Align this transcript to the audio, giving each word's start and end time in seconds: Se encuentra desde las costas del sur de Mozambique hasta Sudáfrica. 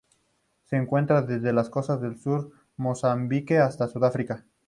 Se 0.63 0.77
encuentra 0.77 1.21
desde 1.21 1.53
las 1.53 1.69
costas 1.69 2.01
del 2.01 2.17
sur 2.19 2.49
de 2.49 2.55
Mozambique 2.77 3.59
hasta 3.59 3.87
Sudáfrica. 3.87 4.45